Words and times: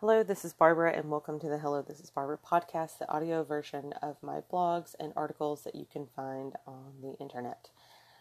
Hello, 0.00 0.22
this 0.22 0.44
is 0.44 0.52
Barbara, 0.52 0.92
and 0.92 1.10
welcome 1.10 1.40
to 1.40 1.48
the 1.48 1.58
Hello, 1.58 1.82
This 1.82 1.98
is 1.98 2.08
Barbara 2.08 2.38
podcast, 2.38 2.98
the 2.98 3.10
audio 3.10 3.42
version 3.42 3.92
of 4.00 4.14
my 4.22 4.42
blogs 4.42 4.94
and 5.00 5.12
articles 5.16 5.64
that 5.64 5.74
you 5.74 5.86
can 5.92 6.06
find 6.14 6.52
on 6.68 6.92
the 7.02 7.14
internet. 7.18 7.70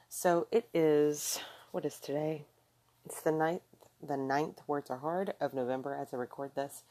So 0.09 0.47
it 0.51 0.67
is, 0.73 1.39
what 1.71 1.85
is 1.85 1.99
today? 1.99 2.45
It's 3.05 3.21
the 3.21 3.31
ninth, 3.31 3.61
the 4.01 4.17
ninth, 4.17 4.61
words 4.65 4.89
are 4.89 4.97
hard, 4.97 5.35
of 5.39 5.53
November 5.53 5.93
as 5.93 6.15
I 6.15 6.17
record 6.17 6.55
this. 6.55 6.81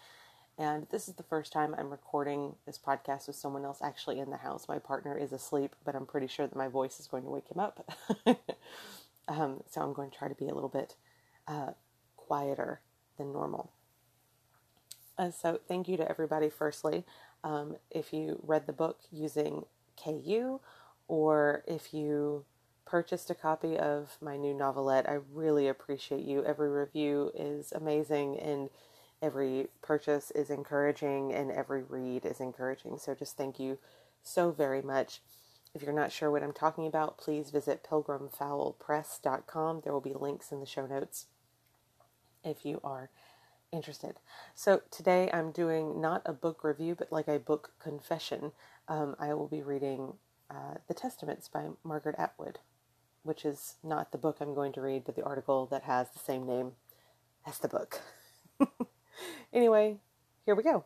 And 0.56 0.86
this 0.92 1.08
is 1.08 1.14
the 1.14 1.24
first 1.24 1.52
time 1.52 1.74
I'm 1.76 1.90
recording 1.90 2.54
this 2.64 2.78
podcast 2.78 3.26
with 3.26 3.34
someone 3.34 3.64
else 3.64 3.80
actually 3.82 4.20
in 4.20 4.30
the 4.30 4.36
house. 4.36 4.68
My 4.68 4.78
partner 4.78 5.18
is 5.18 5.32
asleep, 5.32 5.74
but 5.84 5.96
I'm 5.96 6.06
pretty 6.06 6.28
sure 6.28 6.46
that 6.46 6.54
my 6.54 6.68
voice 6.68 7.00
is 7.00 7.08
going 7.08 7.24
to 7.24 7.30
wake 7.30 7.50
him 7.50 7.58
up. 7.58 7.92
um, 9.26 9.64
so 9.68 9.80
I'm 9.80 9.94
going 9.94 10.12
to 10.12 10.16
try 10.16 10.28
to 10.28 10.36
be 10.36 10.46
a 10.46 10.54
little 10.54 10.68
bit 10.68 10.94
uh, 11.48 11.72
quieter 12.16 12.82
than 13.18 13.32
normal. 13.32 13.72
Uh, 15.18 15.30
so, 15.30 15.60
thank 15.66 15.88
you 15.88 15.96
to 15.96 16.08
everybody, 16.08 16.50
firstly. 16.50 17.04
Um, 17.42 17.76
if 17.90 18.12
you 18.12 18.38
read 18.42 18.66
the 18.66 18.72
book 18.72 18.98
using 19.10 19.64
KU 20.02 20.60
or 21.08 21.62
if 21.66 21.94
you 21.94 22.44
purchased 22.84 23.30
a 23.30 23.34
copy 23.34 23.78
of 23.78 24.18
my 24.20 24.36
new 24.36 24.52
novelette, 24.52 25.08
I 25.08 25.18
really 25.32 25.68
appreciate 25.68 26.24
you. 26.24 26.44
Every 26.44 26.68
review 26.68 27.30
is 27.34 27.72
amazing 27.72 28.38
and 28.38 28.68
every 29.22 29.68
purchase 29.82 30.30
is 30.32 30.50
encouraging 30.50 31.32
and 31.32 31.50
every 31.50 31.82
read 31.82 32.26
is 32.26 32.40
encouraging. 32.40 32.98
So, 32.98 33.14
just 33.14 33.38
thank 33.38 33.58
you 33.58 33.78
so 34.22 34.50
very 34.50 34.82
much. 34.82 35.22
If 35.74 35.82
you're 35.82 35.92
not 35.92 36.12
sure 36.12 36.30
what 36.30 36.42
I'm 36.42 36.52
talking 36.52 36.86
about, 36.86 37.16
please 37.18 37.50
visit 37.50 37.86
pilgrimfowlpress.com. 37.88 39.80
There 39.82 39.92
will 39.92 40.00
be 40.00 40.14
links 40.14 40.52
in 40.52 40.60
the 40.60 40.66
show 40.66 40.86
notes 40.86 41.26
if 42.44 42.64
you 42.64 42.80
are 42.84 43.10
interested. 43.72 44.16
So 44.54 44.82
today 44.90 45.30
I'm 45.32 45.50
doing 45.50 46.00
not 46.00 46.22
a 46.24 46.32
book 46.32 46.64
review, 46.64 46.94
but 46.94 47.12
like 47.12 47.28
a 47.28 47.38
book 47.38 47.72
confession. 47.78 48.52
Um, 48.88 49.16
I 49.18 49.34
will 49.34 49.48
be 49.48 49.62
reading 49.62 50.14
uh, 50.50 50.74
The 50.88 50.94
Testaments 50.94 51.48
by 51.48 51.68
Margaret 51.84 52.16
Atwood, 52.18 52.58
which 53.22 53.44
is 53.44 53.76
not 53.82 54.12
the 54.12 54.18
book 54.18 54.38
I'm 54.40 54.54
going 54.54 54.72
to 54.72 54.80
read, 54.80 55.04
but 55.04 55.16
the 55.16 55.24
article 55.24 55.66
that 55.66 55.82
has 55.82 56.10
the 56.10 56.18
same 56.18 56.46
name 56.46 56.72
as 57.46 57.58
the 57.58 57.68
book. 57.68 58.00
anyway, 59.52 59.98
here 60.44 60.54
we 60.54 60.62
go. 60.62 60.84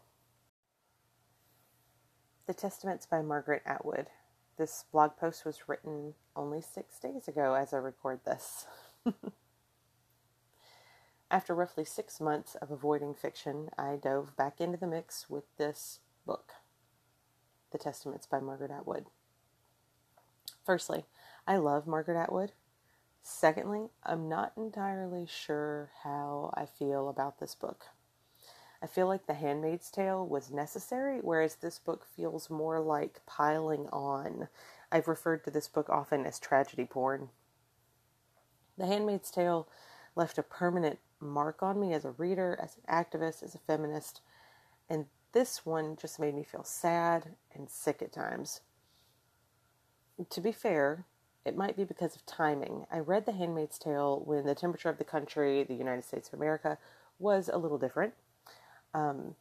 The 2.46 2.54
Testaments 2.54 3.06
by 3.06 3.22
Margaret 3.22 3.62
Atwood. 3.64 4.08
This 4.56 4.84
blog 4.92 5.16
post 5.16 5.44
was 5.44 5.68
written 5.68 6.14
only 6.36 6.60
six 6.60 6.98
days 6.98 7.28
ago 7.28 7.54
as 7.54 7.72
I 7.72 7.78
record 7.78 8.20
this. 8.24 8.66
After 11.30 11.54
roughly 11.54 11.84
six 11.84 12.20
months 12.20 12.56
of 12.56 12.72
avoiding 12.72 13.14
fiction, 13.14 13.70
I 13.78 13.96
dove 14.02 14.36
back 14.36 14.60
into 14.60 14.76
the 14.76 14.88
mix 14.88 15.30
with 15.30 15.44
this 15.58 16.00
book, 16.26 16.54
The 17.70 17.78
Testaments 17.78 18.26
by 18.26 18.40
Margaret 18.40 18.72
Atwood. 18.72 19.06
Firstly, 20.66 21.04
I 21.46 21.56
love 21.56 21.86
Margaret 21.86 22.20
Atwood. 22.20 22.50
Secondly, 23.22 23.90
I'm 24.02 24.28
not 24.28 24.52
entirely 24.56 25.24
sure 25.24 25.90
how 26.02 26.52
I 26.54 26.66
feel 26.66 27.08
about 27.08 27.38
this 27.38 27.54
book. 27.54 27.84
I 28.82 28.88
feel 28.88 29.06
like 29.06 29.26
The 29.26 29.34
Handmaid's 29.34 29.90
Tale 29.90 30.26
was 30.26 30.50
necessary, 30.50 31.20
whereas 31.20 31.56
this 31.56 31.78
book 31.78 32.06
feels 32.16 32.50
more 32.50 32.80
like 32.80 33.20
piling 33.26 33.88
on. 33.92 34.48
I've 34.90 35.06
referred 35.06 35.44
to 35.44 35.50
this 35.52 35.68
book 35.68 35.88
often 35.90 36.26
as 36.26 36.40
tragedy 36.40 36.86
porn. 36.86 37.28
The 38.76 38.86
Handmaid's 38.86 39.30
Tale 39.30 39.68
left 40.16 40.38
a 40.38 40.42
permanent 40.42 40.98
mark 41.20 41.62
on 41.62 41.80
me 41.80 41.92
as 41.92 42.04
a 42.04 42.12
reader, 42.12 42.58
as 42.62 42.76
an 42.76 42.82
activist, 43.04 43.42
as 43.42 43.54
a 43.54 43.58
feminist. 43.58 44.20
And 44.88 45.06
this 45.32 45.64
one 45.64 45.96
just 46.00 46.18
made 46.18 46.34
me 46.34 46.42
feel 46.42 46.64
sad 46.64 47.36
and 47.54 47.70
sick 47.70 48.02
at 48.02 48.12
times. 48.12 48.60
To 50.28 50.40
be 50.40 50.52
fair, 50.52 51.06
it 51.44 51.56
might 51.56 51.76
be 51.76 51.84
because 51.84 52.14
of 52.14 52.26
timing. 52.26 52.86
I 52.92 52.98
read 52.98 53.24
The 53.24 53.32
Handmaid's 53.32 53.78
Tale 53.78 54.22
when 54.24 54.44
the 54.44 54.54
temperature 54.54 54.90
of 54.90 54.98
the 54.98 55.04
country, 55.04 55.62
the 55.64 55.74
United 55.74 56.04
States 56.04 56.28
of 56.28 56.34
America, 56.34 56.78
was 57.18 57.48
a 57.48 57.58
little 57.58 57.78
different. 57.78 58.14
Um, 58.92 59.34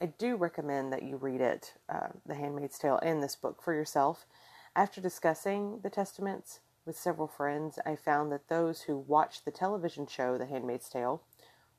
I 0.00 0.06
do 0.06 0.36
recommend 0.36 0.92
that 0.92 1.02
you 1.02 1.16
read 1.16 1.40
it, 1.40 1.74
uh, 1.88 2.08
The 2.26 2.34
Handmaid's 2.34 2.78
Tale, 2.78 2.98
and 3.02 3.22
this 3.22 3.36
book 3.36 3.62
for 3.62 3.74
yourself. 3.74 4.26
After 4.74 5.00
discussing 5.00 5.80
the 5.82 5.90
Testaments, 5.90 6.60
with 6.88 6.98
several 6.98 7.28
friends, 7.28 7.78
I 7.84 7.94
found 7.94 8.32
that 8.32 8.48
those 8.48 8.82
who 8.82 8.96
watched 8.96 9.44
the 9.44 9.50
television 9.50 10.06
show 10.06 10.38
The 10.38 10.46
Handmaid's 10.46 10.88
Tale 10.88 11.22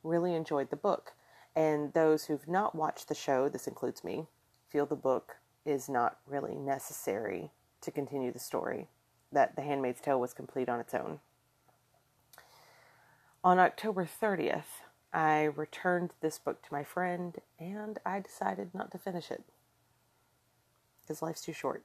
really 0.03 0.36
enjoyed 0.36 0.70
the 0.70 0.75
book, 0.75 1.14
and 1.56 1.92
those 1.94 2.25
who've 2.25 2.47
not 2.47 2.75
watched 2.75 3.09
the 3.09 3.16
show, 3.16 3.50
this 3.50 3.68
includes 3.68 4.03
me, 4.03 4.28
feel 4.69 4.86
the 4.86 4.96
book 4.96 5.38
is 5.66 5.90
not 5.90 6.19
really 6.28 6.56
necessary 6.56 7.50
to 7.81 7.90
continue 7.90 8.31
the 8.31 8.40
story, 8.40 8.88
that 9.31 9.56
The 9.56 9.64
Handmaid's 9.64 10.00
Tale 10.00 10.19
was 10.19 10.31
complete 10.31 10.69
on 10.69 10.80
its 10.80 10.94
own. 10.94 11.19
On 13.44 13.58
October 13.58 14.06
30th, 14.06 14.84
I 15.12 15.46
returned 15.46 16.12
this 16.22 16.38
book 16.38 16.62
to 16.62 16.74
my 16.74 16.84
friend 16.84 17.36
and 17.58 17.98
I 18.06 18.19
decided 18.19 18.75
not 18.75 18.92
to 18.92 19.00
finish 19.00 19.31
it 19.31 19.44
because 21.02 21.24
life's 21.24 21.42
too 21.42 21.53
short. 21.53 21.84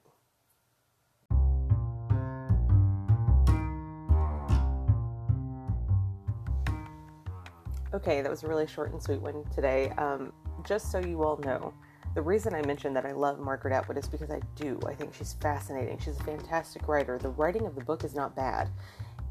Okay, 7.95 8.21
that 8.21 8.29
was 8.29 8.43
a 8.43 8.47
really 8.47 8.67
short 8.67 8.91
and 8.91 9.01
sweet 9.01 9.21
one 9.21 9.45
today. 9.55 9.89
Um, 9.91 10.33
just 10.67 10.91
so 10.91 10.99
you 10.99 11.23
all 11.23 11.37
know, 11.37 11.73
the 12.13 12.21
reason 12.21 12.53
I 12.53 12.61
mentioned 12.63 12.93
that 12.97 13.05
I 13.05 13.13
love 13.13 13.39
Margaret 13.39 13.71
Atwood 13.71 13.97
is 13.97 14.05
because 14.05 14.29
I 14.29 14.41
do. 14.55 14.77
I 14.85 14.93
think 14.93 15.13
she's 15.13 15.35
fascinating. 15.35 15.97
She's 15.99 16.19
a 16.19 16.23
fantastic 16.23 16.89
writer. 16.89 17.17
The 17.17 17.29
writing 17.29 17.65
of 17.65 17.73
the 17.73 17.85
book 17.85 18.03
is 18.03 18.13
not 18.13 18.35
bad. 18.35 18.69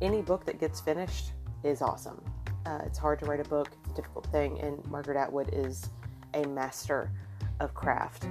Any 0.01 0.23
book 0.23 0.47
that 0.47 0.59
gets 0.59 0.81
finished 0.81 1.33
is 1.63 1.83
awesome. 1.83 2.25
Uh, 2.65 2.79
it's 2.87 2.97
hard 2.97 3.19
to 3.19 3.27
write 3.27 3.41
a 3.41 3.49
book, 3.51 3.69
it's 3.83 3.93
a 3.93 3.97
difficult 3.97 4.27
thing, 4.29 4.59
and 4.61 4.83
Margaret 4.87 5.19
Atwood 5.19 5.51
is 5.53 5.91
a 6.33 6.47
master 6.47 7.11
of 7.61 7.75
craft. 7.75 8.25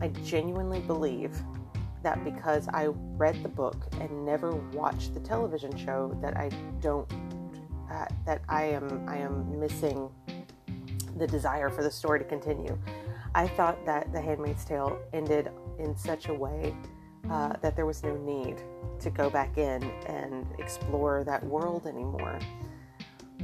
I 0.00 0.08
genuinely 0.24 0.80
believe 0.80 1.38
that 2.02 2.24
because 2.24 2.66
I 2.68 2.86
read 3.16 3.40
the 3.44 3.48
book 3.48 3.76
and 4.00 4.26
never 4.26 4.56
watched 4.72 5.14
the 5.14 5.20
television 5.20 5.76
show, 5.76 6.18
that 6.20 6.36
I 6.36 6.48
don't 6.80 7.08
that 8.26 8.42
I 8.48 8.64
am 8.64 9.08
I 9.08 9.16
am 9.16 9.58
missing 9.58 10.10
the 11.16 11.26
desire 11.26 11.68
for 11.68 11.82
the 11.82 11.90
story 11.90 12.18
to 12.18 12.24
continue. 12.24 12.78
I 13.34 13.46
thought 13.46 13.84
that 13.86 14.12
The 14.12 14.20
Handmaid's 14.20 14.64
Tale 14.64 14.98
ended 15.12 15.50
in 15.78 15.96
such 15.96 16.28
a 16.28 16.34
way 16.34 16.74
uh, 17.30 17.54
that 17.60 17.76
there 17.76 17.86
was 17.86 18.02
no 18.02 18.16
need 18.16 18.56
to 19.00 19.10
go 19.10 19.28
back 19.28 19.58
in 19.58 19.82
and 20.06 20.46
explore 20.58 21.24
that 21.24 21.44
world 21.44 21.86
anymore. 21.86 22.38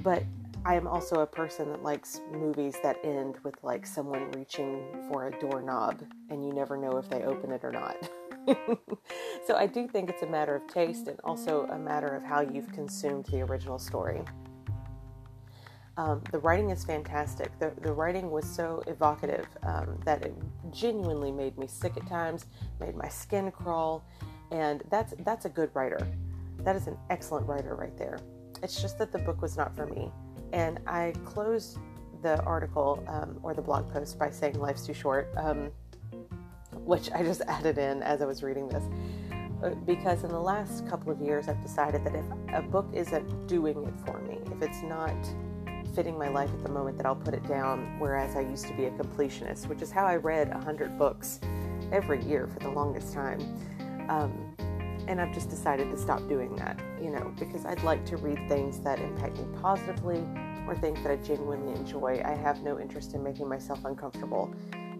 But 0.02 0.22
I 0.64 0.76
am 0.76 0.86
also 0.86 1.20
a 1.20 1.26
person 1.26 1.68
that 1.70 1.82
likes 1.82 2.22
movies 2.32 2.76
that 2.82 2.96
end 3.04 3.36
with 3.44 3.54
like 3.62 3.86
someone 3.86 4.30
reaching 4.32 4.82
for 5.10 5.28
a 5.28 5.38
doorknob 5.38 6.02
and 6.30 6.44
you 6.44 6.54
never 6.54 6.76
know 6.76 6.96
if 6.96 7.08
they 7.10 7.22
open 7.22 7.52
it 7.52 7.62
or 7.62 7.72
not. 7.72 7.96
so 9.46 9.56
I 9.56 9.66
do 9.66 9.88
think 9.88 10.10
it's 10.10 10.22
a 10.22 10.26
matter 10.26 10.54
of 10.54 10.66
taste 10.66 11.08
and 11.08 11.18
also 11.24 11.66
a 11.70 11.78
matter 11.78 12.08
of 12.08 12.22
how 12.22 12.40
you've 12.40 12.72
consumed 12.72 13.26
the 13.26 13.42
original 13.42 13.78
story. 13.78 14.22
Um, 15.96 16.22
the 16.32 16.38
writing 16.40 16.70
is 16.70 16.84
fantastic. 16.84 17.56
The, 17.60 17.72
the 17.80 17.92
writing 17.92 18.30
was 18.30 18.44
so 18.44 18.82
evocative 18.86 19.46
um, 19.62 20.00
that 20.04 20.22
it 20.24 20.34
genuinely 20.72 21.30
made 21.30 21.56
me 21.56 21.68
sick 21.68 21.96
at 21.96 22.06
times, 22.06 22.46
made 22.80 22.96
my 22.96 23.08
skin 23.08 23.52
crawl, 23.52 24.04
and 24.50 24.82
that's 24.90 25.14
that's 25.20 25.44
a 25.44 25.48
good 25.48 25.70
writer. 25.74 26.04
That 26.58 26.74
is 26.74 26.88
an 26.88 26.96
excellent 27.10 27.46
writer 27.46 27.76
right 27.76 27.96
there. 27.96 28.18
It's 28.62 28.82
just 28.82 28.98
that 28.98 29.12
the 29.12 29.18
book 29.18 29.40
was 29.40 29.56
not 29.56 29.76
for 29.76 29.86
me, 29.86 30.10
and 30.52 30.80
I 30.86 31.12
closed 31.24 31.78
the 32.22 32.42
article 32.42 33.04
um, 33.06 33.38
or 33.42 33.54
the 33.54 33.62
blog 33.62 33.92
post 33.92 34.18
by 34.18 34.30
saying 34.30 34.58
life's 34.58 34.84
too 34.84 34.94
short. 34.94 35.32
Which 36.84 37.10
I 37.12 37.22
just 37.22 37.42
added 37.48 37.78
in 37.78 38.02
as 38.02 38.22
I 38.22 38.26
was 38.26 38.42
reading 38.42 38.68
this. 38.68 38.84
Uh, 39.62 39.70
because 39.86 40.24
in 40.24 40.30
the 40.30 40.40
last 40.40 40.86
couple 40.88 41.10
of 41.10 41.20
years, 41.20 41.48
I've 41.48 41.62
decided 41.62 42.04
that 42.04 42.14
if 42.14 42.24
a 42.52 42.62
book 42.62 42.86
isn't 42.92 43.46
doing 43.46 43.84
it 43.84 43.94
for 44.04 44.20
me, 44.20 44.38
if 44.52 44.62
it's 44.62 44.82
not 44.82 45.16
fitting 45.94 46.18
my 46.18 46.28
life 46.28 46.50
at 46.50 46.62
the 46.62 46.70
moment, 46.70 46.96
that 46.96 47.06
I'll 47.06 47.14
put 47.16 47.34
it 47.34 47.46
down. 47.46 47.98
Whereas 47.98 48.36
I 48.36 48.40
used 48.40 48.66
to 48.66 48.74
be 48.74 48.86
a 48.86 48.90
completionist, 48.90 49.68
which 49.68 49.80
is 49.80 49.90
how 49.90 50.06
I 50.06 50.16
read 50.16 50.48
100 50.48 50.98
books 50.98 51.40
every 51.92 52.22
year 52.24 52.46
for 52.46 52.58
the 52.58 52.70
longest 52.70 53.12
time. 53.12 53.40
Um, 54.08 54.54
and 55.06 55.20
I've 55.20 55.32
just 55.32 55.50
decided 55.50 55.90
to 55.90 55.96
stop 55.96 56.26
doing 56.28 56.56
that, 56.56 56.80
you 57.00 57.10
know, 57.10 57.32
because 57.38 57.64
I'd 57.64 57.82
like 57.82 58.04
to 58.06 58.16
read 58.16 58.48
things 58.48 58.80
that 58.80 58.98
impact 58.98 59.38
me 59.38 59.44
positively 59.60 60.26
or 60.66 60.74
things 60.74 61.02
that 61.02 61.12
I 61.12 61.16
genuinely 61.16 61.78
enjoy. 61.78 62.22
I 62.24 62.34
have 62.34 62.62
no 62.62 62.80
interest 62.80 63.14
in 63.14 63.22
making 63.22 63.48
myself 63.48 63.84
uncomfortable 63.84 64.54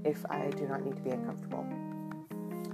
if 0.05 0.25
I 0.31 0.51
do 0.51 0.67
not 0.67 0.85
need 0.85 0.97
to 0.97 1.03
be 1.03 1.11
uncomfortable. 1.11 1.67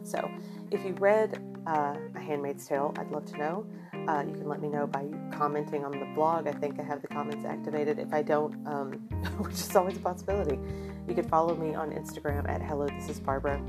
So, 0.03 0.31
if 0.71 0.85
you 0.85 0.95
read 0.95 1.43
uh, 1.67 1.95
A 2.15 2.21
Handmaid's 2.21 2.67
Tale, 2.67 2.95
I'd 2.97 3.11
love 3.11 3.27
to 3.27 3.39
know. 3.39 3.67
Uh, 4.09 4.25
you 4.27 4.35
can 4.35 4.49
let 4.49 4.61
me 4.61 4.69
know 4.69 4.87
by 4.87 5.07
commenting 5.31 5.85
on 5.85 5.93
the 5.93 6.07
blog. 6.15 6.47
I 6.47 6.53
think 6.53 6.81
I 6.81 6.83
have 6.83 7.03
the 7.03 7.09
comments 7.09 7.45
activated. 7.45 7.99
If 7.99 8.13
I 8.13 8.23
don't, 8.23 8.67
um, 8.67 8.93
which 9.39 9.55
is 9.55 9.77
always 9.77 9.97
a 9.97 10.01
possibility, 10.01 10.59
you 11.07 11.15
can 11.15 11.29
follow 11.29 11.55
me 11.55 11.75
on 11.75 11.91
Instagram 11.91 12.49
at 12.49 12.63
Hello, 12.63 12.87
this 12.87 13.09
is 13.09 13.21
Barbara. 13.21 13.61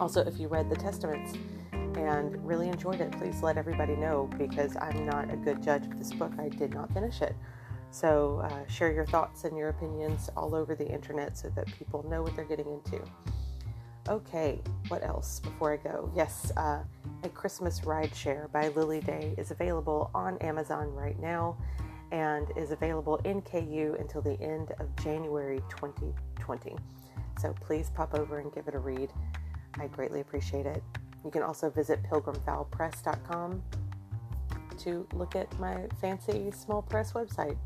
Also, 0.00 0.20
if 0.20 0.38
you 0.38 0.48
read 0.48 0.68
the 0.68 0.76
Testaments 0.76 1.32
and 1.72 2.46
really 2.46 2.68
enjoyed 2.68 3.00
it, 3.00 3.10
please 3.12 3.42
let 3.42 3.56
everybody 3.56 3.96
know 3.96 4.30
because 4.38 4.76
I'm 4.76 5.06
not 5.06 5.32
a 5.32 5.36
good 5.36 5.62
judge 5.62 5.84
of 5.84 5.98
this 5.98 6.12
book. 6.12 6.32
I 6.38 6.48
did 6.48 6.74
not 6.74 6.92
finish 6.92 7.22
it. 7.22 7.34
So, 7.90 8.40
uh, 8.44 8.66
share 8.70 8.92
your 8.92 9.06
thoughts 9.06 9.44
and 9.44 9.56
your 9.56 9.70
opinions 9.70 10.30
all 10.36 10.54
over 10.54 10.74
the 10.74 10.86
internet 10.86 11.38
so 11.38 11.50
that 11.56 11.66
people 11.66 12.04
know 12.08 12.22
what 12.22 12.36
they're 12.36 12.44
getting 12.44 12.68
into. 12.68 13.02
Okay, 14.08 14.60
what 14.88 15.04
else 15.04 15.40
before 15.40 15.72
I 15.72 15.76
go? 15.76 16.10
Yes, 16.14 16.50
uh, 16.56 16.82
A 17.24 17.28
Christmas 17.28 17.84
Ride 17.84 18.14
Share 18.14 18.48
by 18.52 18.68
Lily 18.68 19.00
Day 19.00 19.34
is 19.36 19.50
available 19.50 20.10
on 20.14 20.38
Amazon 20.38 20.94
right 20.94 21.18
now 21.20 21.56
and 22.10 22.46
is 22.56 22.70
available 22.70 23.16
in 23.24 23.42
KU 23.42 23.96
until 23.98 24.22
the 24.22 24.40
end 24.40 24.72
of 24.78 24.94
January 24.96 25.60
2020. 25.68 26.76
So 27.40 27.54
please 27.60 27.90
pop 27.90 28.14
over 28.14 28.38
and 28.38 28.52
give 28.52 28.66
it 28.66 28.74
a 28.74 28.78
read. 28.78 29.12
I 29.78 29.86
greatly 29.88 30.20
appreciate 30.20 30.66
it. 30.66 30.82
You 31.24 31.30
can 31.30 31.42
also 31.42 31.68
visit 31.68 32.02
pilgrimfowlpress.com 32.04 33.62
to 34.78 35.06
look 35.12 35.36
at 35.36 35.58
my 35.58 35.86
fancy 36.00 36.50
small 36.50 36.82
press 36.82 37.12
website. 37.12 37.56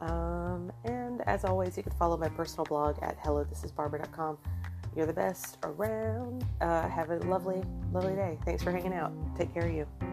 Um, 0.00 0.72
and 0.84 1.22
as 1.28 1.44
always, 1.44 1.76
you 1.76 1.82
can 1.82 1.92
follow 1.92 2.16
my 2.16 2.28
personal 2.28 2.64
blog 2.64 2.98
at 3.02 3.20
hellothisisbarbara.com. 3.22 4.38
You're 4.94 5.06
the 5.06 5.12
best 5.12 5.58
around. 5.62 6.44
Uh, 6.60 6.88
have 6.88 7.10
a 7.10 7.16
lovely, 7.26 7.62
lovely 7.92 8.14
day. 8.14 8.38
Thanks 8.44 8.62
for 8.62 8.72
hanging 8.72 8.94
out. 8.94 9.12
Take 9.36 9.52
care 9.52 9.66
of 9.66 9.74
you. 9.74 10.05